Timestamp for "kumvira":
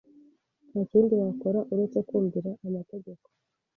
2.07-2.49